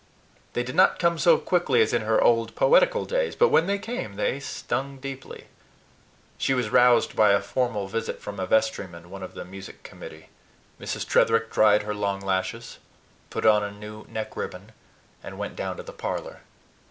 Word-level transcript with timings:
They 0.53 0.63
did 0.63 0.73
not 0.73 0.97
come 0.97 1.19
so 1.19 1.37
quickly 1.37 1.79
as 1.79 1.93
in 1.93 2.01
her 2.01 2.19
old 2.19 2.55
poetical 2.55 3.05
days; 3.05 3.35
but 3.35 3.49
when 3.49 3.67
they 3.67 3.77
came 3.77 4.15
they 4.15 4.39
stung 4.39 4.97
deeply. 4.97 5.45
She 6.39 6.55
was 6.55 6.71
roused 6.71 7.15
by 7.15 7.33
a 7.33 7.39
formal 7.39 7.87
visit 7.87 8.19
from 8.19 8.39
a 8.39 8.47
vestryman 8.47 9.11
one 9.11 9.21
of 9.21 9.35
the 9.35 9.45
music 9.45 9.83
committee. 9.83 10.29
Mrs. 10.79 11.05
Tretherick 11.07 11.51
dried 11.51 11.83
her 11.83 11.93
long 11.93 12.19
lashes, 12.19 12.79
put 13.29 13.45
on 13.45 13.63
a 13.63 13.69
new 13.69 14.07
neck 14.09 14.35
ribbon, 14.35 14.71
and 15.21 15.37
went 15.37 15.55
down 15.55 15.77
to 15.77 15.83
the 15.83 15.93
parlor. 15.93 16.39